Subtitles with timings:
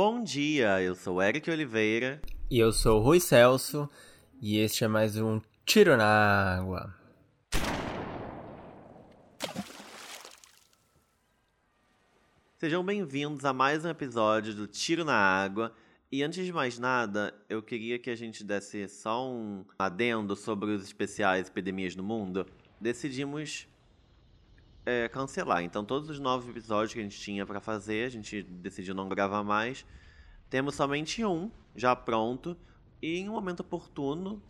[0.00, 2.22] Bom dia, eu sou Eric Oliveira.
[2.48, 3.90] E eu sou o Rui Celso.
[4.40, 6.06] E este é mais um Tiro na
[6.56, 6.94] Água.
[12.58, 15.74] Sejam bem-vindos a mais um episódio do Tiro na Água.
[16.12, 20.70] E antes de mais nada, eu queria que a gente desse só um adendo sobre
[20.70, 22.46] os especiais Epidemias no Mundo.
[22.80, 23.66] Decidimos
[24.88, 25.62] é, cancelar.
[25.62, 29.06] Então, todos os nove episódios que a gente tinha para fazer, a gente decidiu não
[29.06, 29.84] gravar mais.
[30.48, 32.56] Temos somente um já pronto.
[33.02, 34.42] E em um momento oportuno,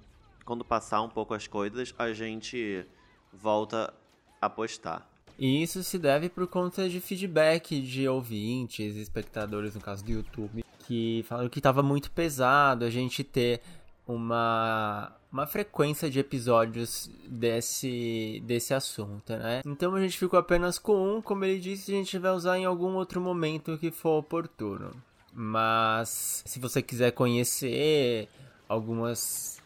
[0.45, 2.87] quando passar um pouco as coisas, a gente
[3.33, 3.93] volta
[4.41, 5.11] a postar.
[5.37, 10.65] E isso se deve por conta de feedback de ouvintes, espectadores, no caso do YouTube,
[10.87, 13.61] que falaram que estava muito pesado a gente ter
[14.09, 19.61] uma, uma frequência de episódios desse, desse assunto, né?
[19.67, 22.65] Então a gente ficou apenas com um, como ele disse, a gente vai usar em
[22.65, 24.91] algum outro momento que for oportuno.
[25.33, 28.29] Mas se você quiser conhecer
[28.67, 29.63] algumas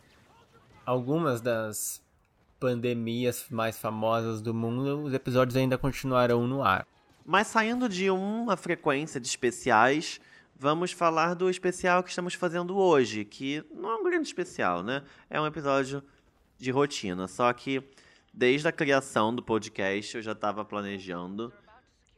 [0.84, 2.02] algumas das
[2.58, 6.84] pandemias mais famosas do mundo, os episódios ainda continuarão no ar.
[7.24, 10.20] Mas saindo de uma frequência de especiais,
[10.56, 15.02] vamos falar do especial que estamos fazendo hoje, que não é um grande especial, né?
[15.28, 16.02] É um episódio
[16.58, 17.82] de rotina, só que
[18.32, 21.52] desde a criação do podcast eu já estava planejando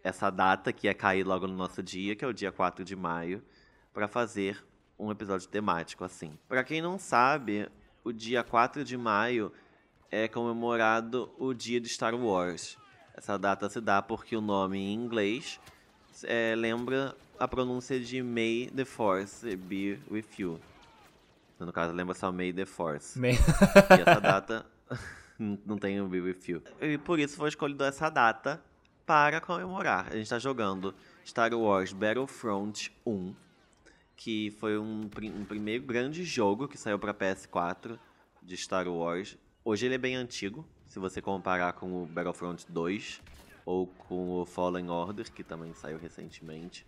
[0.02, 2.94] essa data que ia cair logo no nosso dia, que é o dia 4 de
[2.94, 3.42] maio,
[3.92, 4.62] para fazer
[4.98, 6.38] um episódio temático assim.
[6.46, 7.68] Para quem não sabe,
[8.04, 9.50] o dia 4 de maio
[10.10, 12.76] é comemorado o dia de Star Wars.
[13.16, 15.58] Essa data se dá porque o nome em inglês
[16.22, 20.60] é, lembra a pronúncia de May the Force be with you.
[21.58, 23.18] No caso, lembra só May the Force.
[23.18, 23.32] May...
[23.32, 24.66] e essa data
[25.38, 26.62] não tem o be with you.
[26.80, 28.62] E por isso foi escolhida essa data
[29.06, 30.08] para comemorar.
[30.08, 33.34] A gente está jogando Star Wars Battlefront 1,
[34.16, 37.98] que foi um, um primeiro grande jogo que saiu para PS4
[38.42, 39.36] de Star Wars.
[39.64, 43.20] Hoje ele é bem antigo, se você comparar com o Battlefront 2
[43.64, 46.86] ou com o Fallen Order, que também saiu recentemente.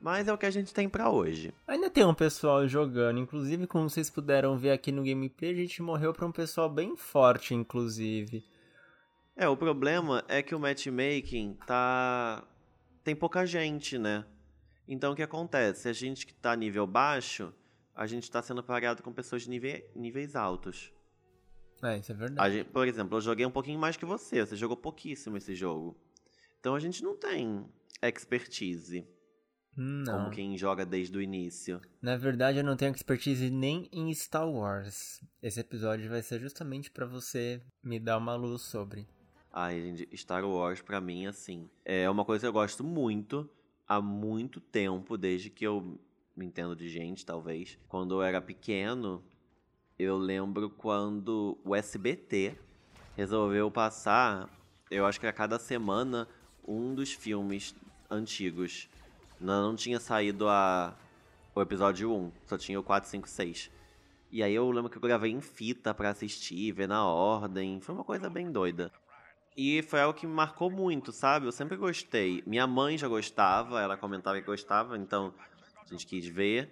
[0.00, 1.52] Mas é o que a gente tem para hoje.
[1.66, 5.82] Ainda tem um pessoal jogando, inclusive como vocês puderam ver aqui no gameplay, a gente
[5.82, 8.44] morreu para um pessoal bem forte, inclusive.
[9.34, 12.42] É, o problema é que o matchmaking tá
[13.04, 14.24] tem pouca gente, né?
[14.88, 15.88] Então o que acontece?
[15.88, 17.52] A gente que tá nível baixo,
[17.94, 20.92] a gente tá sendo pagado com pessoas de nível, níveis altos.
[21.82, 22.54] É, isso é verdade.
[22.54, 24.44] Gente, por exemplo, eu joguei um pouquinho mais que você.
[24.44, 25.96] Você jogou pouquíssimo esse jogo.
[26.58, 27.66] Então a gente não tem
[28.02, 29.06] expertise.
[29.76, 30.12] Não.
[30.12, 31.80] Como quem joga desde o início.
[32.00, 35.22] Na verdade, eu não tenho expertise nem em Star Wars.
[35.42, 39.06] Esse episódio vai ser justamente para você me dar uma luz sobre.
[39.52, 43.48] Ai, gente, Star Wars pra mim, assim, é uma coisa que eu gosto muito
[43.86, 45.98] há muito tempo, desde que eu
[46.34, 47.78] me entendo de gente, talvez.
[47.88, 49.22] Quando eu era pequeno,
[49.98, 52.54] eu lembro quando o SBT
[53.16, 54.50] resolveu passar,
[54.90, 56.28] eu acho que a cada semana,
[56.66, 57.74] um dos filmes
[58.10, 58.88] antigos.
[59.40, 60.94] Não, não tinha saído a,
[61.54, 63.70] o episódio 1, só tinha o 4, 5, 6.
[64.30, 67.80] E aí eu lembro que eu gravei em fita para assistir, ver na ordem.
[67.80, 68.92] Foi uma coisa bem doida.
[69.56, 71.46] E foi algo que me marcou muito, sabe?
[71.46, 72.42] Eu sempre gostei.
[72.46, 75.32] Minha mãe já gostava, ela comentava que gostava, então
[75.82, 76.68] a gente quis ver.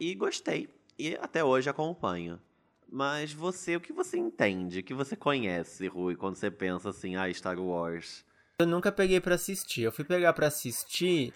[0.00, 0.68] E gostei.
[0.98, 2.40] E até hoje acompanho.
[2.90, 4.80] Mas você, o que você entende?
[4.80, 8.24] O que você conhece, Rui, quando você pensa assim, ah, Star Wars?
[8.58, 9.82] Eu nunca peguei para assistir.
[9.82, 11.32] Eu fui pegar para assistir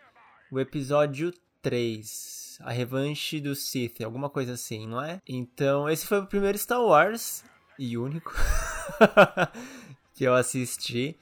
[0.50, 1.32] o episódio
[1.62, 5.20] 3, A Revanche do Sith, alguma coisa assim, não é?
[5.26, 7.44] Então, esse foi o primeiro Star Wars
[7.78, 8.32] e único
[10.14, 11.16] que eu assisti.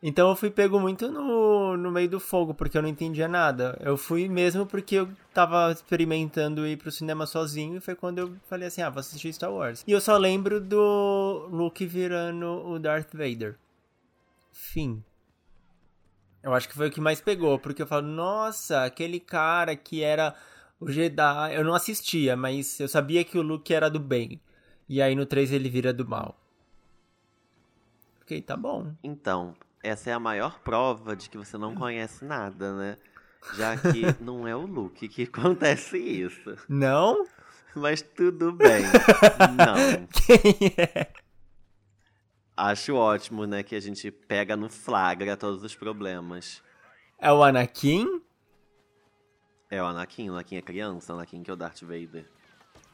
[0.00, 3.76] Então eu fui pego muito no, no meio do fogo, porque eu não entendia nada.
[3.80, 8.32] Eu fui mesmo porque eu tava experimentando ir pro cinema sozinho e foi quando eu
[8.48, 9.82] falei assim, ah, vou assistir Star Wars.
[9.86, 13.56] E eu só lembro do Luke virando o Darth Vader.
[14.58, 15.04] Fim.
[16.42, 20.02] Eu acho que foi o que mais pegou, porque eu falo, nossa, aquele cara que
[20.02, 20.34] era
[20.80, 21.54] o Jedi.
[21.54, 24.40] Eu não assistia, mas eu sabia que o Luke era do bem.
[24.88, 26.36] E aí no 3 ele vira do mal.
[28.20, 28.92] Ok, tá bom.
[29.02, 32.96] Então, essa é a maior prova de que você não conhece nada, né?
[33.54, 36.56] Já que não é o Luke que acontece isso.
[36.68, 37.24] Não?
[37.76, 38.82] Mas tudo bem.
[39.56, 40.06] não.
[40.08, 41.27] Quem é?
[42.58, 46.62] Acho ótimo, né, que a gente pega no flagra todos os problemas.
[47.18, 48.20] É o Anakin?
[49.70, 52.28] É o Anakin, o Anakin é criança, o Anakin que é o Darth Vader.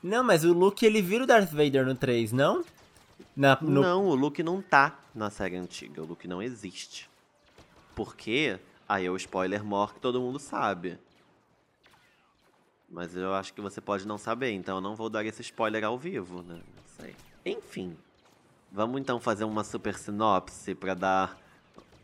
[0.02, 2.62] Não, mas o Luke ele vira o Darth Vader no 3, não?
[3.34, 3.80] Na, no...
[3.80, 6.02] Não, o Luke não tá na série antiga.
[6.02, 7.08] O Luke não existe.
[7.94, 8.58] Porque
[8.88, 10.98] Aí é o spoiler maior que todo mundo sabe.
[12.88, 15.82] Mas eu acho que você pode não saber, então eu não vou dar esse spoiler
[15.84, 16.54] ao vivo, né?
[16.54, 17.16] Não sei.
[17.44, 17.96] Enfim.
[18.74, 21.38] Vamos então fazer uma super sinopse para dar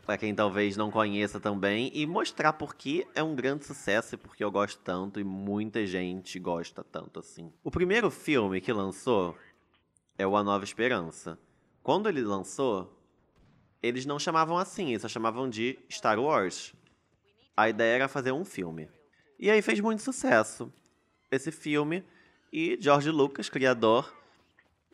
[0.05, 4.17] para quem talvez não conheça também e mostrar por que é um grande sucesso e
[4.17, 7.51] por que eu gosto tanto e muita gente gosta tanto assim.
[7.61, 9.37] O primeiro filme que lançou
[10.17, 11.37] é o A Nova Esperança.
[11.83, 12.97] Quando ele lançou,
[13.83, 16.73] eles não chamavam assim, eles só chamavam de Star Wars.
[17.55, 18.87] A ideia era fazer um filme.
[19.37, 20.71] E aí fez muito sucesso
[21.29, 22.01] esse filme
[22.51, 24.09] e George Lucas, criador,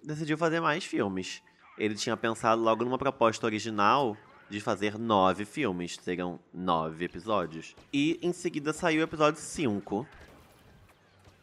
[0.03, 1.44] decidiu fazer mais filmes.
[1.77, 4.18] Ele tinha pensado logo numa proposta original
[4.50, 7.75] de fazer nove filmes, seriam nove episódios.
[7.91, 10.07] E em seguida saiu o episódio 5,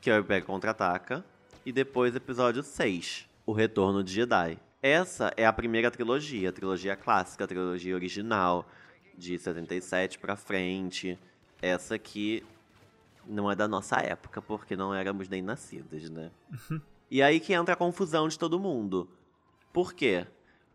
[0.00, 1.24] que é o Império Contra-Ataca,
[1.64, 4.58] e depois o episódio 6, O Retorno de Jedi.
[4.82, 8.66] Essa é a primeira trilogia, a trilogia clássica, a trilogia original,
[9.16, 11.18] de 77 para frente.
[11.62, 12.44] Essa aqui
[13.26, 16.30] não é da nossa época, porque não éramos nem nascidas, né?
[17.10, 19.08] e aí que entra a confusão de todo mundo.
[19.74, 20.24] Por quê?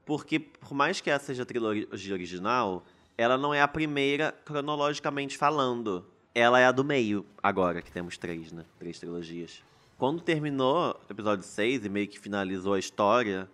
[0.05, 2.83] Porque, por mais que essa seja a trilogia original,
[3.17, 6.05] ela não é a primeira cronologicamente falando.
[6.35, 8.65] Ela é a do meio, agora que temos três, né?
[8.77, 9.63] Três trilogias.
[9.97, 13.49] Quando terminou o episódio 6 e meio que finalizou a história,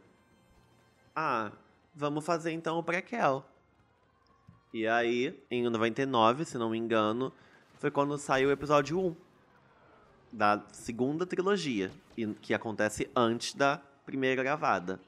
[1.15, 1.51] ah,
[1.93, 3.45] vamos fazer então o prequel.
[4.73, 7.31] E aí, em 99, se não me engano,
[7.75, 9.15] foi quando saiu o episódio 1
[10.31, 11.91] da segunda trilogia,
[12.41, 14.99] que acontece antes da primeira gravada.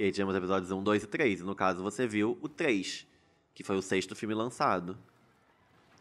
[0.00, 1.40] E aí tivemos episódios 1, 2 e 3.
[1.40, 3.06] E no caso você viu o 3,
[3.52, 4.96] que foi o sexto filme lançado.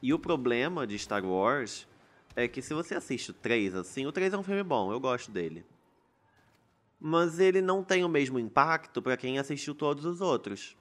[0.01, 1.85] E o problema de Star Wars
[2.33, 5.01] é que se você assiste o 3 assim, o 3 é um filme bom, eu
[5.01, 5.65] gosto dele.
[6.97, 10.77] Mas ele não tem o mesmo impacto para quem assistiu todos os outros.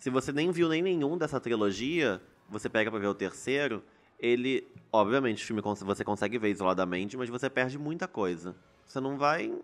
[0.00, 3.80] Se você nem viu nem nenhum dessa trilogia, você pega para ver o terceiro,
[4.18, 8.56] ele, obviamente, o filme você consegue ver isoladamente, mas você perde muita coisa.
[8.84, 9.56] Você não vai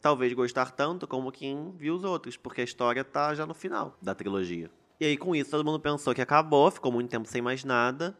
[0.00, 3.96] talvez gostar tanto como quem viu os outros, porque a história tá já no final
[4.00, 4.70] da trilogia.
[4.98, 8.16] E aí, com isso, todo mundo pensou que acabou, ficou muito tempo sem mais nada.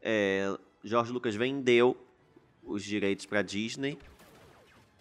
[0.00, 1.96] É, George Lucas vendeu
[2.62, 3.98] os direitos para Disney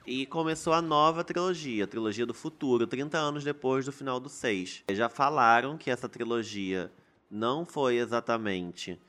[0.08, 4.30] e começou a nova trilogia, a trilogia do futuro, 30 anos depois do final do
[4.30, 4.86] 6.
[4.90, 6.92] Já falaram que essa trilogia
[7.30, 9.00] não foi exatamente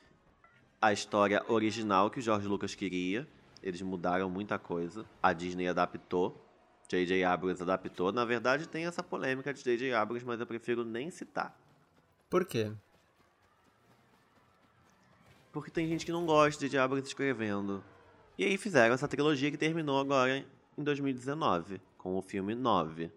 [0.83, 3.27] a história original que o George Lucas queria.
[3.63, 5.05] Eles mudaram muita coisa.
[5.23, 6.45] A Disney adaptou.
[6.89, 7.23] J.J.
[7.23, 8.11] Abrams adaptou.
[8.11, 9.93] Na verdade, tem essa polêmica de J.J.
[9.93, 11.55] Abrams, mas eu prefiro nem citar.
[12.31, 12.73] Por quê?
[15.53, 16.79] Porque tem gente que não gosta de J.J.
[16.79, 17.85] Abrams escrevendo.
[18.39, 20.45] E aí fizeram essa trilogia que terminou agora
[20.77, 23.11] em 2019, com o filme 9.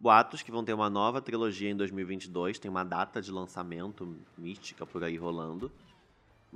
[0.00, 4.84] Boatos que vão ter uma nova trilogia em 2022, tem uma data de lançamento mística
[4.84, 5.70] por aí rolando,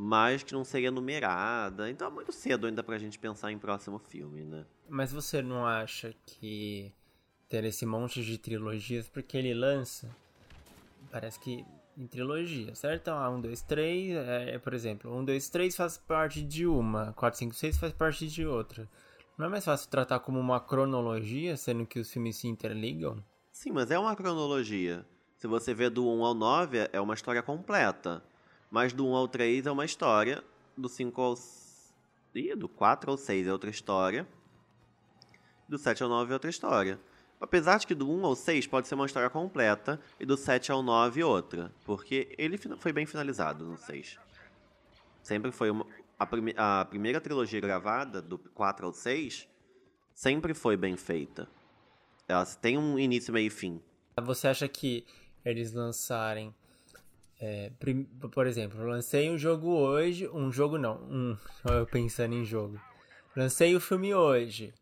[0.01, 1.91] mas que não seria numerada.
[1.91, 4.65] Então é muito cedo ainda pra gente pensar em próximo filme, né?
[4.89, 6.93] Mas você não acha que
[7.49, 10.09] ter esse monte de trilogias, porque ele lança,
[11.11, 11.67] parece que
[11.97, 13.03] em trilogia, certo?
[13.03, 17.13] Então, ah, 1, 2, 3, é, por exemplo, 1, 2, 3 faz parte de uma,
[17.15, 18.89] 4, 5, 6 faz parte de outra.
[19.37, 23.17] Não é mais fácil tratar como uma cronologia, sendo que os filmes se interligam?
[23.51, 25.05] Sim, mas é uma cronologia.
[25.39, 28.23] Se você vê do 1 ao 9, é uma história completa.
[28.71, 30.45] Mas do 1 ao 3 é uma história.
[30.77, 31.35] Do 5 ao.
[32.35, 34.27] Ih, do 4 ao 6 é outra história.
[35.69, 37.01] Do 7 ao 9 é outra história.
[37.41, 40.73] Apesar de que do 1 ao 6 pode ser uma história completa e do 7
[40.73, 41.73] ao 9 outra.
[41.85, 44.19] Porque ele foi bem finalizado no 6.
[45.23, 45.87] Sempre foi uma.
[46.19, 49.49] A, prime, a primeira trilogia gravada, do 4 ao 6,
[50.13, 51.49] sempre foi bem feita.
[52.27, 53.81] Elas têm um início, meio e fim.
[54.21, 55.07] Você acha que
[55.45, 56.55] eles lançarem.
[57.41, 57.71] É,
[58.33, 60.29] por exemplo, lancei um jogo hoje.
[60.29, 61.37] Um jogo não, um.
[61.65, 62.81] Eu pensando em jogo.
[63.37, 64.75] Lancei o filme hoje.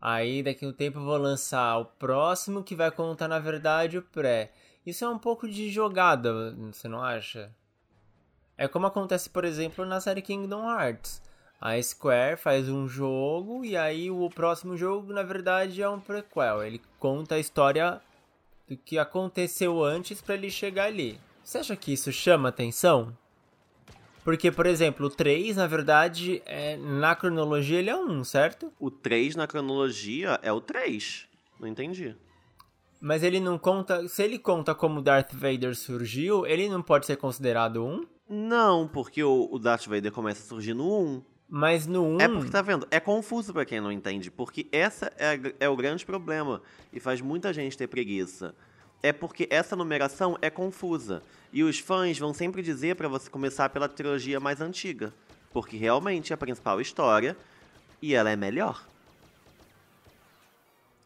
[0.00, 3.96] Aí daqui a um tempo eu vou lançar o próximo que vai contar, na verdade,
[3.96, 4.52] o pré.
[4.84, 7.50] Isso é um pouco de jogada, você não acha?
[8.56, 11.22] É como acontece, por exemplo, na série Kingdom Hearts.
[11.58, 16.62] A Square faz um jogo e aí o próximo jogo, na verdade, é um prequel.
[16.62, 17.98] Ele conta a história
[18.68, 21.18] do que aconteceu antes para ele chegar ali.
[21.44, 23.14] Você acha que isso chama atenção?
[24.24, 28.72] Porque, por exemplo, o 3, na verdade, é, na cronologia ele é um, certo?
[28.80, 31.28] O 3 na cronologia é o 3.
[31.60, 32.16] Não entendi.
[32.98, 34.08] Mas ele não conta.
[34.08, 38.06] Se ele conta como Darth Vader surgiu, ele não pode ser considerado um?
[38.26, 41.22] Não, porque o, Darth Vader começa a surgir no 1.
[41.46, 42.20] Mas no 1.
[42.22, 42.88] É porque, tá vendo?
[42.90, 47.20] É confuso para quem não entende, porque essa é, é o grande problema e faz
[47.20, 48.54] muita gente ter preguiça.
[49.04, 51.22] É porque essa numeração é confusa.
[51.52, 55.12] E os fãs vão sempre dizer para você começar pela trilogia mais antiga.
[55.52, 57.36] Porque realmente é a principal história
[58.00, 58.82] e ela é melhor.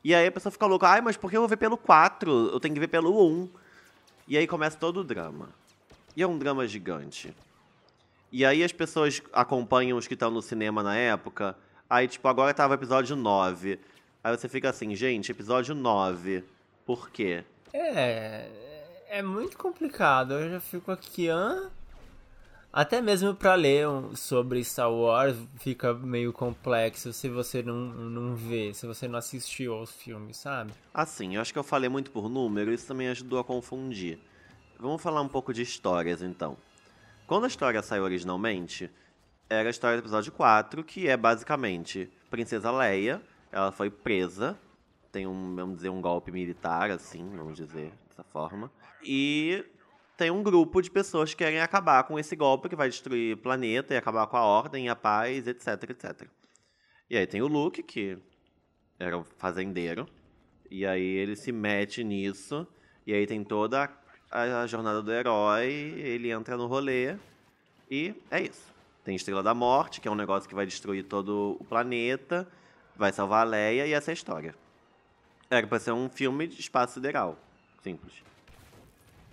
[0.04, 2.50] E aí a pessoa fica louca, ai, mas por que eu vou ver pelo 4?
[2.52, 3.48] Eu tenho que ver pelo 1.
[4.28, 5.48] E aí começa todo o drama.
[6.16, 7.34] E é um drama gigante.
[8.30, 11.56] E aí as pessoas acompanham os que estão no cinema na época.
[11.90, 13.80] Aí, tipo, agora tava episódio 9.
[14.22, 16.44] Aí você fica assim, gente, episódio 9.
[16.86, 17.44] Por quê?
[17.72, 18.48] É.
[19.08, 20.34] É muito complicado.
[20.34, 21.70] Eu já fico aqui, hã?
[22.70, 28.74] Até mesmo para ler sobre Star Wars fica meio complexo se você não, não vê,
[28.74, 30.72] se você não assistiu aos filmes, sabe?
[30.92, 34.18] Assim, eu acho que eu falei muito por número, isso também ajudou a confundir.
[34.78, 36.58] Vamos falar um pouco de histórias então.
[37.26, 38.90] Quando a história saiu originalmente,
[39.48, 44.58] era a história do episódio 4, que é basicamente Princesa Leia, ela foi presa,
[45.10, 48.70] tem um, vamos dizer, um golpe militar, assim, vamos dizer dessa forma.
[49.02, 49.64] E
[50.16, 53.38] tem um grupo de pessoas que querem acabar com esse golpe que vai destruir o
[53.38, 56.28] planeta e acabar com a ordem, a paz, etc, etc.
[57.08, 58.18] E aí tem o Luke, que
[58.98, 60.08] era um fazendeiro,
[60.70, 62.66] e aí ele se mete nisso,
[63.06, 63.90] e aí tem toda
[64.30, 67.16] a, a jornada do herói, ele entra no rolê,
[67.90, 68.74] e é isso.
[69.04, 72.46] Tem Estrela da Morte, que é um negócio que vai destruir todo o planeta,
[72.96, 74.54] vai salvar a Leia, e essa é a história.
[75.50, 77.38] Era pra ser um filme de espaço sideral.
[77.82, 78.12] Simples.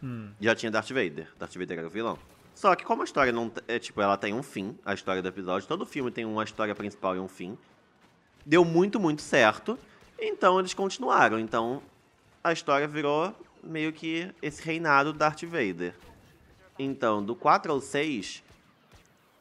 [0.02, 0.32] Hum.
[0.40, 1.28] Já tinha Darth Vader.
[1.38, 2.18] Darth Vader era o vilão.
[2.54, 5.28] Só que como a história não é tipo, ela tem um fim, a história do
[5.28, 7.58] episódio, todo filme tem uma história principal e um fim.
[8.46, 9.78] Deu muito, muito certo.
[10.18, 11.38] Então eles continuaram.
[11.38, 11.84] Então
[12.42, 15.96] a história virou meio que esse reinado do Darth Vader.
[16.78, 18.44] Então, do 4 ao 6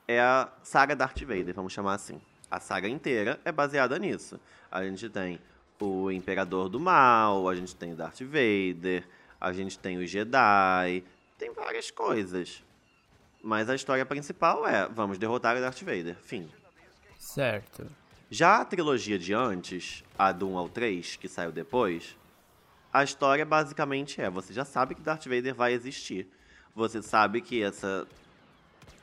[0.09, 2.21] é a saga Darth Vader, vamos chamar assim.
[2.51, 4.41] A saga inteira é baseada nisso.
[4.71, 5.39] A gente tem
[5.81, 9.07] o Imperador do Mal, a gente tem o Darth Vader,
[9.41, 11.05] a gente tem os Jedi,
[11.39, 12.63] tem várias coisas.
[13.43, 16.17] Mas a história principal é: vamos derrotar o Darth Vader.
[16.23, 16.49] Fim.
[17.19, 17.87] Certo.
[18.31, 22.17] Já a trilogia de antes, a do 1 ao 3, que saiu depois,
[22.93, 26.27] a história basicamente é: você já sabe que Darth Vader vai existir.
[26.75, 28.07] Você sabe que essa,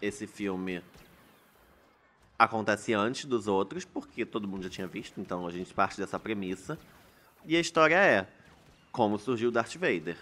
[0.01, 0.81] esse filme
[2.43, 6.19] acontece antes dos outros, porque todo mundo já tinha visto, então a gente parte dessa
[6.19, 6.77] premissa.
[7.45, 8.27] E a história é
[8.91, 10.17] como surgiu Darth Vader.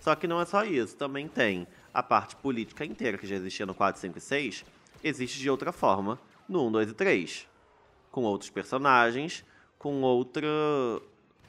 [0.00, 3.66] Só que não é só isso, também tem a parte política inteira que já existia
[3.66, 4.64] no 4, 5 e 6,
[5.04, 7.46] existe de outra forma no 1, 2 e 3.
[8.10, 9.44] Com outros personagens,
[9.78, 10.48] com outro,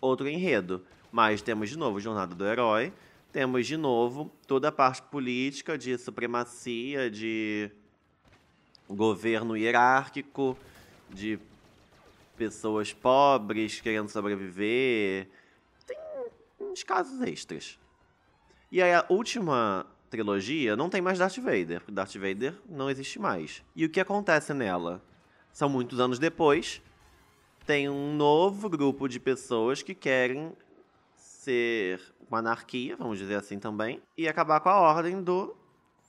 [0.02, 0.84] outro enredo.
[1.10, 2.92] Mas temos de novo Jornada do Herói,
[3.32, 7.72] temos de novo toda a parte política de supremacia, de
[8.96, 10.58] governo hierárquico,
[11.10, 11.40] de
[12.38, 15.28] pessoas pobres querendo sobreviver.
[15.86, 15.98] Tem
[16.60, 17.80] uns casos extras.
[18.72, 23.20] E aí a última trilogia não tem mais Darth Vader, porque Darth Vader não existe
[23.20, 23.64] mais.
[23.76, 25.02] E o que acontece nela?
[25.52, 26.82] São muitos anos depois,
[27.66, 30.54] tem um novo grupo de pessoas que querem
[31.16, 35.56] ser uma anarquia, vamos dizer assim também, e acabar com a ordem do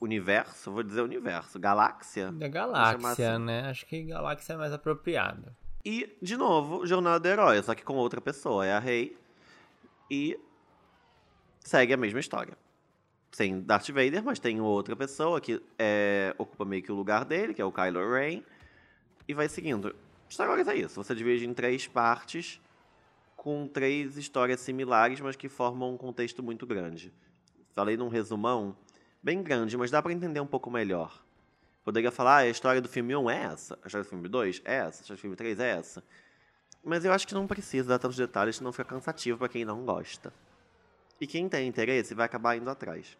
[0.01, 2.31] universo, vou dizer universo, galáxia.
[2.31, 3.45] Da galáxia, assim.
[3.45, 3.69] né?
[3.69, 5.55] Acho que galáxia é mais apropriado.
[5.85, 9.17] E, de novo, Jornada do Herói, só que com outra pessoa, é a Rei.
[10.09, 10.37] E
[11.59, 12.57] segue a mesma história.
[13.31, 17.53] Sem Darth Vader, mas tem outra pessoa que é, ocupa meio que o lugar dele,
[17.53, 18.43] que é o Kylo Ren.
[19.27, 19.95] E vai seguindo.
[20.29, 22.59] Star Wars é isso, você divide em três partes
[23.41, 27.11] com três histórias similares, mas que formam um contexto muito grande.
[27.73, 28.75] Falei num resumão,
[29.21, 31.23] bem grande, mas dá para entender um pouco melhor.
[31.83, 34.61] Poderia falar, ah, a história do filme 1 é essa, a história do filme 2
[34.63, 36.03] é essa, a história do filme 3 é essa.
[36.83, 39.85] Mas eu acho que não precisa dar tantos detalhes, senão fica cansativo para quem não
[39.85, 40.33] gosta.
[41.19, 43.17] E quem tem interesse vai acabar indo atrás.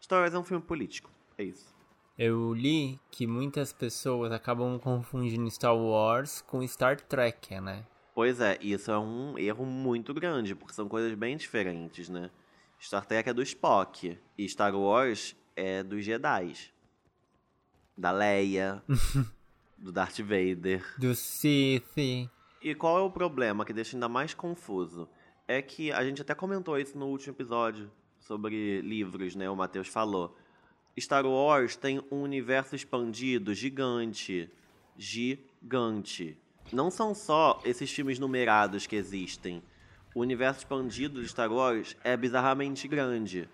[0.00, 1.74] Star Wars é um filme político, é isso.
[2.16, 7.84] Eu li que muitas pessoas acabam confundindo Star Wars com Star Trek, né?
[8.14, 12.30] Pois é, isso é um erro muito grande, porque são coisas bem diferentes, né?
[12.84, 16.54] Star Trek é do Spock e Star Wars é dos Jedi.
[17.96, 18.82] Da Leia,
[19.78, 20.84] do Darth Vader.
[20.98, 22.28] Do Sith.
[22.60, 25.08] E qual é o problema que deixa ainda mais confuso?
[25.48, 29.48] É que a gente até comentou isso no último episódio sobre livros, né?
[29.48, 30.36] O Matheus falou.
[31.00, 34.50] Star Wars tem um universo expandido gigante.
[34.94, 36.36] Gigante.
[36.70, 39.62] Não são só esses filmes numerados que existem
[40.14, 43.48] o universo expandido de Star Wars é bizarramente grande.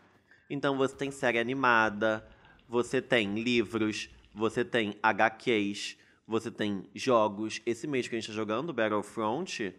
[0.48, 2.26] Então você tem série animada,
[2.68, 7.60] você tem livros, você tem HQs, você tem jogos.
[7.64, 9.74] Esse mês que a gente está jogando, Battlefront,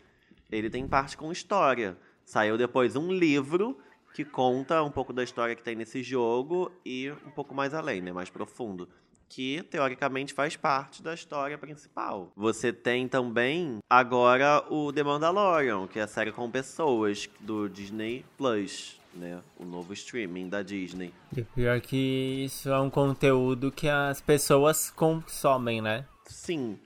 [0.51, 1.97] ele tem parte com história.
[2.25, 3.77] Saiu depois um livro
[4.13, 8.01] que conta um pouco da história que tem nesse jogo e um pouco mais além,
[8.01, 8.11] né?
[8.11, 8.89] Mais profundo.
[9.33, 12.33] Que teoricamente faz parte da história principal.
[12.35, 18.25] Você tem também agora o The Mandalorian, que é a série com pessoas do Disney
[18.37, 19.39] Plus, né?
[19.57, 21.13] O novo streaming da Disney.
[21.33, 26.05] E pior que isso é um conteúdo que as pessoas consomem, né?
[26.25, 26.77] Sim,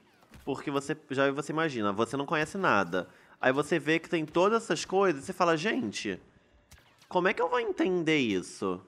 [0.44, 3.08] porque você já você imagina, você não conhece nada.
[3.42, 6.22] Aí você vê que tem todas essas coisas e você fala, gente,
[7.10, 8.80] como é que eu vou entender isso?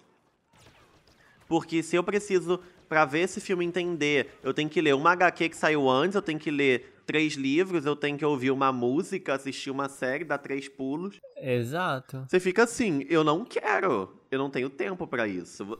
[1.47, 5.49] Porque se eu preciso, para ver esse filme entender, eu tenho que ler uma HQ
[5.49, 9.33] que saiu antes, eu tenho que ler três livros, eu tenho que ouvir uma música,
[9.33, 11.19] assistir uma série, dar três pulos.
[11.37, 12.25] Exato.
[12.27, 15.79] Você fica assim, eu não quero, eu não tenho tempo para isso.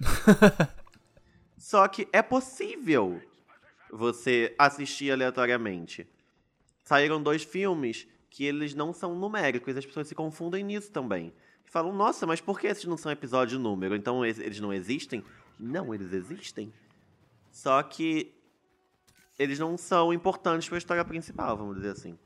[1.58, 3.20] Só que é possível
[3.90, 6.06] você assistir aleatoriamente.
[6.84, 11.32] Saíram dois filmes que eles não são numéricos, as pessoas se confundem nisso também
[11.72, 13.96] falam, nossa, mas por que esses não são episódio número?
[13.96, 15.24] Então eles não existem?
[15.58, 16.72] Não, eles existem.
[17.50, 18.34] Só que
[19.38, 22.16] eles não são importantes para a história principal, vamos dizer assim.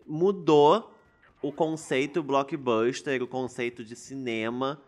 [0.06, 0.96] mudou
[1.42, 4.80] o conceito blockbuster, o conceito de cinema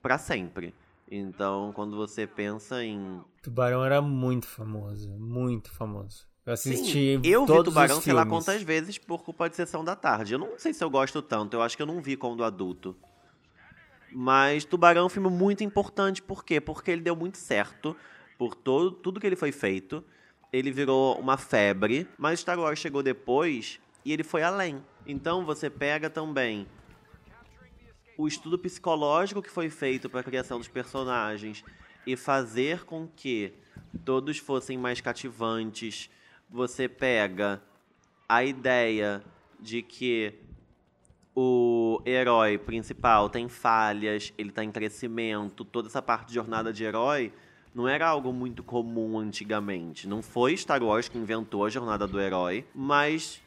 [0.00, 0.74] para sempre.
[1.06, 6.26] Então, quando você pensa em Tubarão era muito famoso, muito famoso.
[6.46, 9.96] Eu assisti Sim, eu vi Tubarão, sei lá quantas vezes, por culpa de Sessão da
[9.96, 10.34] Tarde.
[10.34, 12.96] Eu não sei se eu gosto tanto, eu acho que eu não vi quando adulto.
[14.12, 16.60] Mas Tubarão é um filme muito importante, por quê?
[16.60, 17.96] Porque ele deu muito certo
[18.38, 20.04] por todo, tudo que ele foi feito.
[20.52, 24.80] Ele virou uma febre, mas Star Wars chegou depois e ele foi além.
[25.04, 26.64] Então você pega também
[28.16, 31.64] o estudo psicológico que foi feito para a criação dos personagens
[32.06, 33.52] e fazer com que
[34.04, 36.08] todos fossem mais cativantes,
[36.50, 37.62] você pega
[38.28, 39.22] a ideia
[39.60, 40.34] de que
[41.34, 46.82] o herói principal tem falhas, ele está em crescimento, toda essa parte de jornada de
[46.82, 47.32] herói
[47.74, 50.08] não era algo muito comum antigamente.
[50.08, 53.42] Não foi Star Wars que inventou a jornada do herói, mas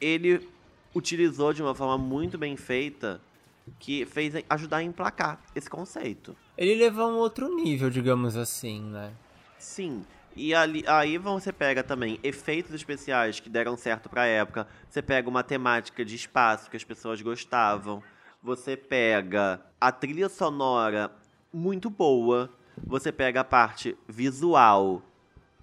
[0.00, 0.48] ele
[0.94, 3.20] utilizou de uma forma muito bem feita
[3.78, 6.34] que fez ajudar a emplacar esse conceito.
[6.56, 9.12] Ele levou a um outro nível, digamos assim, né?
[9.58, 10.02] Sim.
[10.40, 14.68] E ali, aí você pega também efeitos especiais que deram certo para a época.
[14.88, 18.00] Você pega uma temática de espaço que as pessoas gostavam.
[18.40, 21.10] Você pega a trilha sonora
[21.52, 22.48] muito boa.
[22.86, 25.02] Você pega a parte visual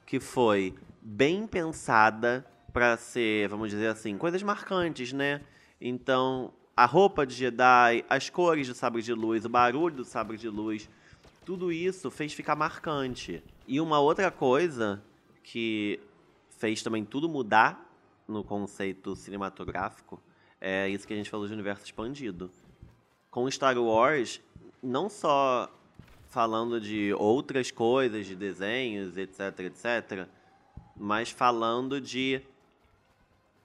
[0.06, 5.40] que foi bem pensada para ser, vamos dizer assim, coisas marcantes, né?
[5.80, 10.36] Então, a roupa de Jedi, as cores do sabre de luz, o barulho do sabre
[10.36, 10.90] de luz,
[11.46, 13.44] tudo isso fez ficar marcante.
[13.68, 15.02] E uma outra coisa
[15.44, 16.00] que
[16.50, 17.90] fez também tudo mudar
[18.28, 20.20] no conceito cinematográfico
[20.60, 22.50] é isso que a gente falou de universo expandido.
[23.30, 24.42] Com Star Wars,
[24.82, 25.72] não só
[26.30, 30.28] falando de outras coisas, de desenhos, etc, etc,
[30.96, 32.42] mas falando de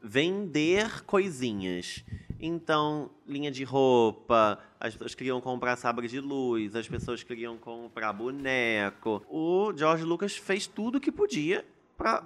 [0.03, 2.05] vender coisinhas.
[2.43, 8.15] Então, linha de roupa, as pessoas queriam comprar sabre de luz, as pessoas queriam comprar
[8.15, 9.23] boneco.
[9.29, 11.67] O George Lucas fez tudo que podia
[11.99, 12.25] para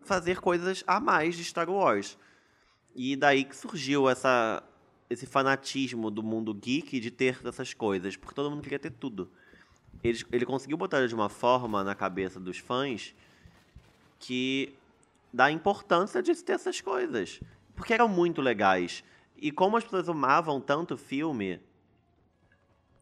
[0.00, 2.18] fazer coisas a mais de Star Wars.
[2.92, 4.64] E daí que surgiu essa,
[5.08, 9.30] esse fanatismo do mundo geek de ter essas coisas, porque todo mundo queria ter tudo.
[10.02, 13.14] Ele, ele conseguiu botar de uma forma na cabeça dos fãs
[14.18, 14.74] que
[15.32, 17.40] dá importância de ter essas coisas.
[17.76, 19.04] Porque eram muito legais.
[19.42, 21.58] E como as pessoas amavam tanto o filme,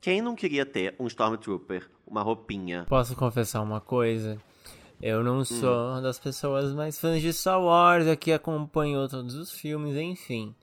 [0.00, 2.86] quem não queria ter um Stormtrooper, uma roupinha?
[2.88, 4.40] Posso confessar uma coisa?
[5.02, 6.02] Eu não sou hum.
[6.02, 10.54] das pessoas mais fãs de Star Wars, aqui acompanhou todos os filmes, enfim.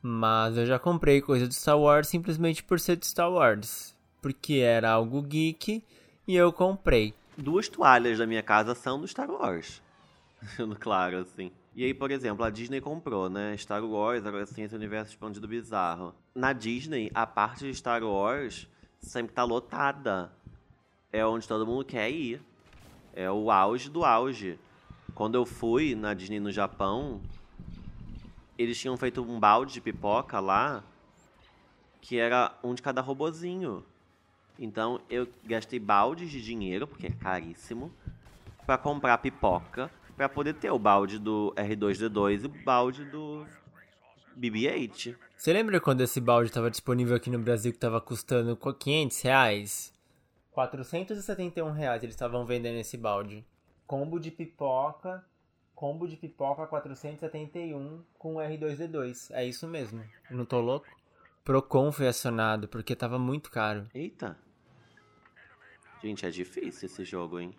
[0.00, 3.94] Mas eu já comprei coisa de Star Wars simplesmente por ser de Star Wars.
[4.22, 5.84] Porque era algo geek
[6.26, 7.12] e eu comprei.
[7.36, 9.82] Duas toalhas da minha casa são do Star Wars.
[10.80, 11.52] claro, assim.
[11.76, 13.56] E aí, por exemplo, a Disney comprou, né?
[13.56, 16.14] Star Wars, agora sim, esse universo expandido bizarro.
[16.32, 18.68] Na Disney, a parte de Star Wars
[19.00, 20.30] sempre tá lotada.
[21.12, 22.40] É onde todo mundo quer ir.
[23.12, 24.56] É o auge do auge.
[25.16, 27.20] Quando eu fui na Disney no Japão,
[28.56, 30.84] eles tinham feito um balde de pipoca lá
[32.00, 33.84] que era um de cada robozinho.
[34.58, 37.90] Então eu gastei baldes de dinheiro, porque é caríssimo,
[38.64, 43.46] para comprar pipoca para poder ter o balde do R2D2 e o balde do
[44.36, 45.16] BB-8.
[45.36, 49.92] Você lembra quando esse balde estava disponível aqui no Brasil que estava custando 500 reais?
[50.52, 53.44] 471 reais eles estavam vendendo esse balde.
[53.86, 55.24] Combo de pipoca,
[55.74, 59.30] combo de pipoca 471 com R2D2.
[59.32, 60.02] É isso mesmo.
[60.30, 60.86] Eu não tô louco?
[61.44, 63.86] Procon foi acionado porque tava muito caro.
[63.94, 64.38] Eita.
[66.02, 67.54] Gente, é difícil esse jogo, hein?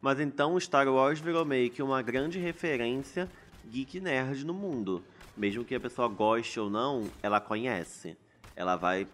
[0.00, 3.28] Mas então Star Wars virou meio que uma grande referência
[3.66, 5.02] geek nerd no mundo.
[5.36, 8.16] Mesmo que a pessoa goste ou não, ela conhece.
[8.54, 9.06] Ela vai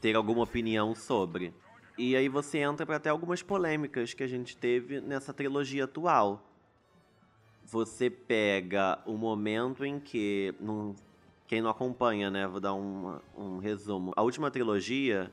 [0.00, 1.52] ter alguma opinião sobre.
[1.96, 6.44] E aí você entra para ter algumas polêmicas que a gente teve nessa trilogia atual.
[7.64, 10.54] Você pega o momento em que.
[11.46, 12.46] Quem não acompanha, né?
[12.46, 14.12] Vou dar um, um resumo.
[14.16, 15.32] A última trilogia.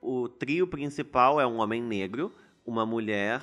[0.00, 2.32] O trio principal é um homem negro
[2.66, 3.42] uma mulher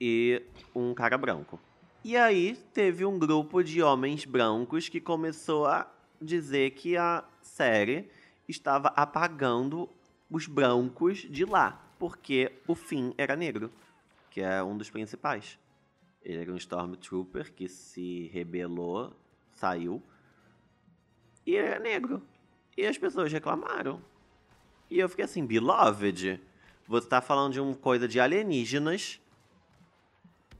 [0.00, 0.42] e
[0.74, 1.58] um cara branco.
[2.04, 8.10] E aí teve um grupo de homens brancos que começou a dizer que a série
[8.48, 9.88] estava apagando
[10.28, 13.70] os brancos de lá, porque o Finn era negro,
[14.30, 15.58] que é um dos principais.
[16.24, 19.12] Ele era um Stormtrooper que se rebelou,
[19.54, 20.02] saiu,
[21.46, 22.22] e ele era negro.
[22.76, 24.02] E as pessoas reclamaram.
[24.90, 26.40] E eu fiquei assim, beloved,
[26.86, 29.20] você está falando de uma coisa de alienígenas,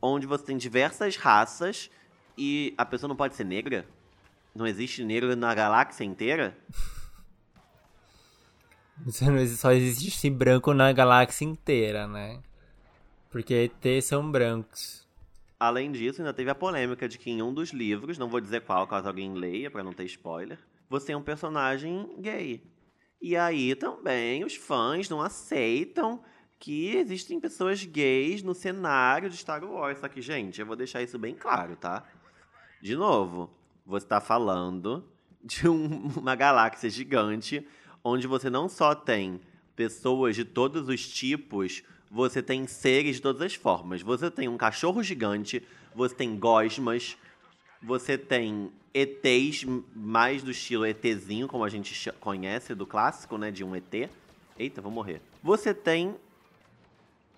[0.00, 1.90] onde você tem diversas raças
[2.36, 3.86] e a pessoa não pode ser negra?
[4.54, 6.56] Não existe negro na galáxia inteira?
[9.56, 12.40] Só existe branco na galáxia inteira, né?
[13.30, 15.06] Porque ET são brancos.
[15.58, 18.62] Além disso, ainda teve a polêmica de que em um dos livros, não vou dizer
[18.62, 20.58] qual, caso alguém leia, para não ter spoiler,
[20.88, 22.62] você é um personagem gay.
[23.22, 26.20] E aí também os fãs não aceitam
[26.58, 30.00] que existem pessoas gays no cenário de Star Wars.
[30.00, 32.04] Só que, gente, eu vou deixar isso bem claro, tá?
[32.82, 33.48] De novo,
[33.86, 35.04] você está falando
[35.40, 37.64] de um, uma galáxia gigante
[38.02, 39.40] onde você não só tem
[39.76, 44.02] pessoas de todos os tipos, você tem seres de todas as formas.
[44.02, 45.62] Você tem um cachorro gigante,
[45.94, 47.16] você tem gosmas,
[47.82, 49.64] você tem ETs
[49.94, 53.50] mais do estilo ETzinho, como a gente conhece do clássico, né?
[53.50, 54.10] De um ET.
[54.58, 55.20] Eita, vou morrer.
[55.42, 56.14] Você tem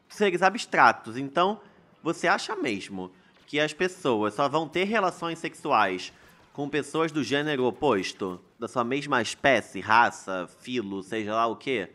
[0.09, 1.17] seres abstratos.
[1.17, 1.61] Então,
[2.03, 3.11] você acha mesmo
[3.47, 6.13] que as pessoas só vão ter relações sexuais
[6.53, 8.41] com pessoas do gênero oposto?
[8.59, 11.91] Da sua mesma espécie, raça, filo, seja lá o quê?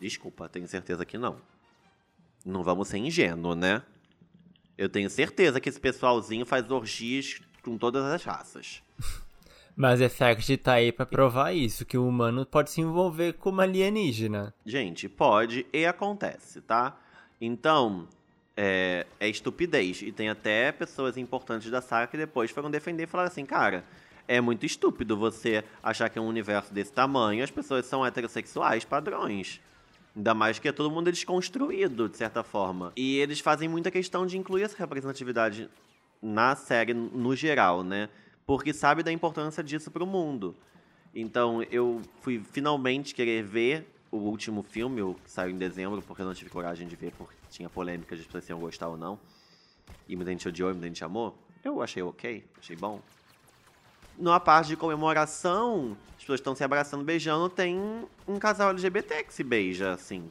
[0.00, 1.36] Desculpa, tenho certeza que não.
[2.44, 3.82] Não vamos ser ingênuos, né?
[4.76, 8.82] Eu tenho certeza que esse pessoalzinho faz orgias com todas as raças.
[9.76, 13.64] Mas Effect tá aí pra provar isso, que o humano pode se envolver com uma
[13.64, 14.54] alienígena.
[14.64, 16.96] Gente, pode e acontece, tá?
[17.40, 18.06] Então,
[18.56, 20.00] é, é estupidez.
[20.02, 23.84] E tem até pessoas importantes da saga que depois foram defender e falaram assim, cara,
[24.28, 28.84] é muito estúpido você achar que é um universo desse tamanho as pessoas são heterossexuais
[28.84, 29.60] padrões.
[30.16, 32.92] Ainda mais que é todo mundo desconstruído, de certa forma.
[32.94, 35.68] E eles fazem muita questão de incluir essa representatividade
[36.24, 38.08] na série no geral, né?
[38.46, 40.56] Porque sabe da importância disso para o mundo.
[41.14, 46.22] Então eu fui finalmente querer ver o último filme, o que saiu em dezembro, porque
[46.22, 49.18] eu não tive coragem de ver, porque tinha polêmica de pessoas iam gostar ou não.
[50.08, 51.36] E muita gente odiou e muita gente amou.
[51.62, 53.00] Eu achei ok, achei bom.
[54.16, 57.78] numa parte de comemoração, as pessoas estão se abraçando, beijando, tem
[58.26, 60.30] um casal LGBT que se beija, assim.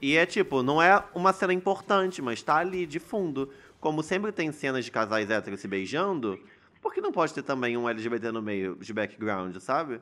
[0.00, 3.50] E é tipo, não é uma cena importante, mas tá ali de fundo.
[3.86, 6.36] Como sempre tem cenas de casais héteros se beijando,
[6.82, 10.00] por que não pode ter também um LGBT no meio de background, sabe?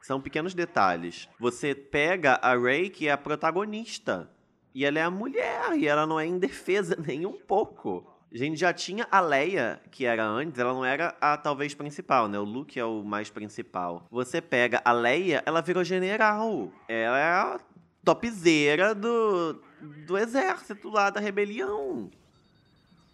[0.00, 1.28] São pequenos detalhes.
[1.38, 4.30] Você pega a Ray, que é a protagonista,
[4.74, 8.10] e ela é a mulher, e ela não é indefesa nem um pouco.
[8.32, 12.28] A gente já tinha a Leia, que era antes, ela não era a talvez principal,
[12.28, 12.38] né?
[12.38, 14.06] O Luke é o mais principal.
[14.10, 16.72] Você pega a Leia, ela virou general.
[16.88, 17.60] Ela é a
[18.02, 19.60] topzeira do,
[20.06, 22.10] do exército lá da rebelião.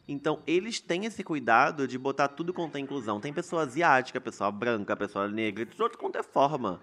[0.06, 3.20] Então, eles têm esse cuidado de botar tudo quanto é inclusão.
[3.20, 6.80] Tem pessoa asiática, pessoa branca, pessoa negra, de tudo quanto é forma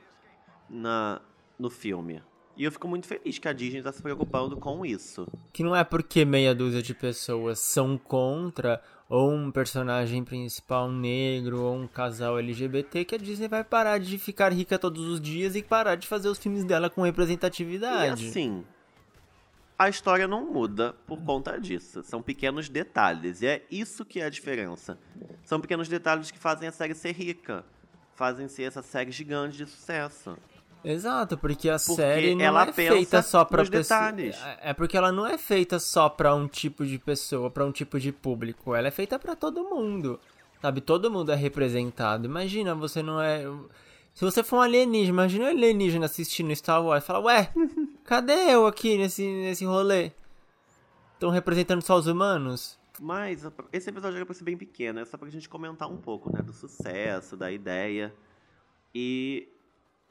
[0.70, 1.22] na,
[1.58, 2.22] no filme.
[2.60, 5.26] E eu fico muito feliz que a Disney está se preocupando com isso.
[5.54, 11.62] Que não é porque meia dúzia de pessoas são contra ou um personagem principal negro
[11.62, 15.56] ou um casal LGBT que a Disney vai parar de ficar rica todos os dias
[15.56, 18.26] e parar de fazer os filmes dela com representatividade.
[18.26, 18.66] E assim,
[19.80, 22.04] a história não muda por conta disso.
[22.04, 23.42] São pequenos detalhes.
[23.42, 25.00] E é isso que é a diferença.
[25.46, 27.64] São pequenos detalhes que fazem a série ser rica.
[28.14, 30.38] Fazem ser essa série gigante de sucesso.
[30.84, 34.38] Exato, porque a porque série não é feita só para detalhes.
[34.62, 37.98] É porque ela não é feita só para um tipo de pessoa, para um tipo
[37.98, 38.76] de público.
[38.76, 40.20] Ela é feita para todo mundo.
[40.62, 42.26] Sabe, todo mundo é representado.
[42.26, 43.46] Imagina, você não é
[44.14, 47.54] se você for um alienígena, imagina um alienígena assistindo Star Wars e fala, ué,
[48.10, 50.12] cadê eu aqui nesse, nesse rolê?
[51.14, 52.80] Estão representando só os humanos?
[53.00, 56.36] Mas esse episódio era pra ser bem pequeno, é só pra gente comentar um pouco,
[56.36, 58.12] né, do sucesso, da ideia.
[58.96, 59.48] E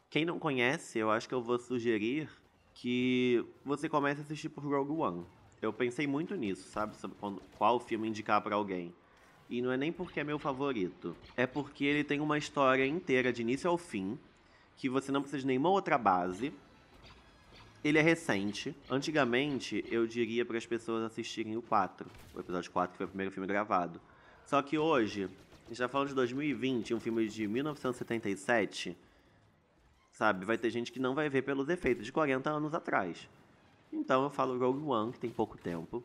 [0.09, 2.31] quem não conhece, eu acho que eu vou sugerir
[2.73, 5.27] que você comece a assistir por Rogue One.
[5.61, 6.97] Eu pensei muito nisso, sabe?
[6.97, 7.17] Sobre
[7.59, 8.95] qual filme indicar para alguém.
[9.51, 11.17] E não é nem porque é meu favorito.
[11.37, 14.17] É porque ele tem uma história inteira, de início ao fim,
[14.77, 16.55] que você não precisa de nenhuma outra base.
[17.85, 18.75] Ele é recente.
[18.91, 23.09] Antigamente, eu diria para as pessoas assistirem o 4, o episódio 4, que foi o
[23.09, 24.01] primeiro filme gravado.
[24.45, 25.25] Só que hoje,
[25.67, 28.97] a gente tá falando de 2020, um filme de 1977,
[30.11, 30.45] sabe?
[30.45, 33.29] Vai ter gente que não vai ver pelos efeitos de 40 anos atrás.
[33.93, 36.03] Então eu falo Rogue One, que tem pouco tempo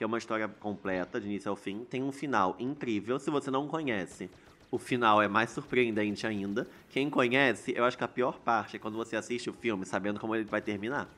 [0.00, 1.84] que é uma história completa, de início ao fim.
[1.84, 3.18] Tem um final incrível.
[3.18, 4.30] Se você não conhece,
[4.70, 6.68] o final é mais surpreendente ainda.
[6.88, 10.20] Quem conhece, eu acho que a pior parte é quando você assiste o filme sabendo
[10.20, 11.08] como ele vai terminar.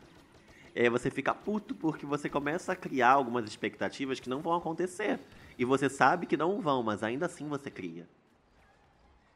[0.75, 5.21] É, você fica puto porque você começa a criar algumas expectativas que não vão acontecer.
[5.59, 8.09] E você sabe que não vão, mas ainda assim você cria.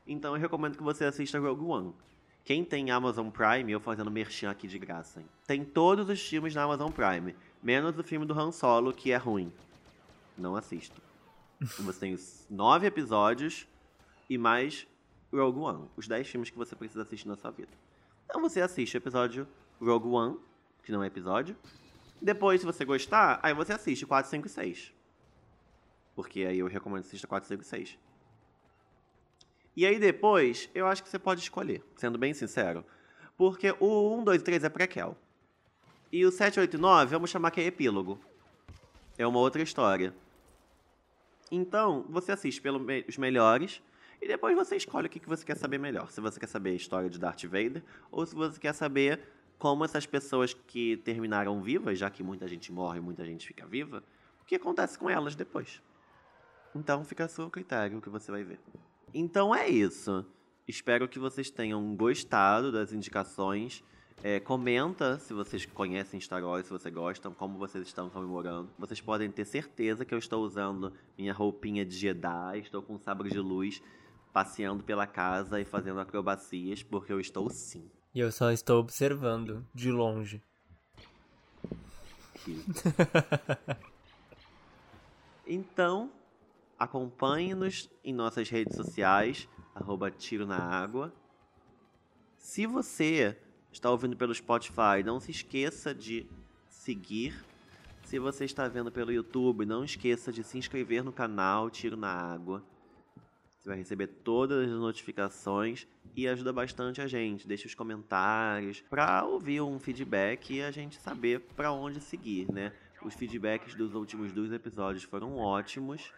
[0.07, 1.93] Então eu recomendo que você assista Rogue One.
[2.43, 5.27] Quem tem Amazon Prime, eu fazendo merchan aqui de graça, hein?
[5.47, 7.35] Tem todos os filmes na Amazon Prime.
[7.63, 9.53] Menos o filme do Han Solo, que é ruim.
[10.39, 11.03] Não assisto.
[11.61, 13.67] Você tem nove episódios
[14.29, 14.87] e mais
[15.33, 15.91] Rogue One.
[15.97, 17.73] Os dez filmes que você precisa assistir na sua vida.
[18.25, 19.47] Então você assiste o episódio
[19.81, 20.39] Rogue One,
[20.83, 21.57] que não é episódio.
[22.21, 24.93] Depois, se você gostar, aí você assiste 4, 5 e 6.
[26.15, 27.99] Porque aí eu recomendo que assista 4, 5 e 6.
[29.77, 32.85] E aí depois, eu acho que você pode escolher, sendo bem sincero.
[33.37, 35.17] Porque o 1, 2 e 3 é prequel.
[36.11, 38.19] E o 7, 8 e 9, vamos chamar que é epílogo.
[39.19, 40.15] É uma outra história.
[41.51, 43.83] Então, você assiste pelos me melhores
[44.21, 46.11] e depois você escolhe o que, você quer saber melhor.
[46.11, 49.21] Se você quer saber a história de Darth Vader ou se você quer saber
[49.59, 53.67] como essas pessoas que terminaram vivas, já que muita gente morre e muita gente fica
[53.67, 54.03] viva,
[54.41, 55.83] o que acontece com elas depois.
[56.75, 58.61] Então, fica a seu critério o que você vai ver.
[59.15, 60.27] Então é isso.
[60.69, 63.83] Espero que vocês tenham gostado das indicações.
[64.23, 68.69] É, comenta se vocês conhecem Star Wars, se vocês gostam, como vocês estão comemorando.
[68.79, 72.99] Vocês podem ter certeza que eu estou usando minha roupinha de Jedi, estou com um
[72.99, 73.81] sabre de luz,
[74.37, 77.91] passeando pela casa e fazendo acrobacias, porque eu estou sim.
[78.15, 80.43] E eu só estou observando, de longe.
[85.47, 86.13] então,
[86.79, 91.11] acompanhe-nos em nossas redes sociais, arroba Tiro na Água.
[92.37, 93.39] Se você
[93.73, 96.27] está ouvindo pelo Spotify, não se esqueça de
[96.69, 97.43] seguir.
[98.05, 102.13] Se você está vendo pelo YouTube, não esqueça de se inscrever no canal Tiro na
[102.13, 102.63] Água.
[103.67, 107.49] Você vai receber todas as notificações e ajuda bastante a gente.
[107.49, 112.73] Deixe os comentários para ouvir um feedback e a gente saber para onde seguir, né?
[113.05, 116.13] Os feedbacks dos últimos dois episódios foram ótimos.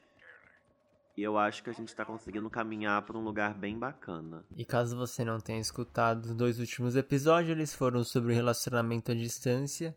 [1.16, 4.44] E eu acho que a gente está conseguindo caminhar para um lugar bem bacana.
[4.54, 9.14] E caso você não tenha escutado os dois últimos episódios, eles foram sobre relacionamento à
[9.14, 9.96] distância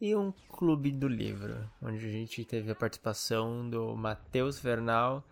[0.00, 5.24] e um clube do livro, onde a gente teve a participação do Matheus Vernal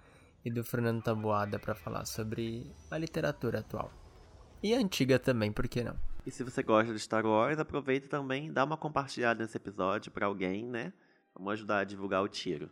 [0.47, 3.93] e do Fernando Taboada para falar sobre a literatura atual.
[4.63, 5.97] E a antiga também, por que não?
[6.25, 10.27] E se você gosta de Star Wars, aproveita também, dá uma compartilhada nesse episódio para
[10.27, 10.93] alguém, né?
[11.35, 12.71] Vamos ajudar a divulgar o tiro.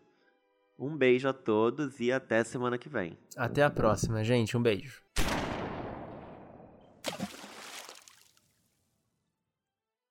[0.78, 3.18] Um beijo a todos e até semana que vem.
[3.36, 4.56] Até a próxima, gente.
[4.56, 5.02] Um beijo.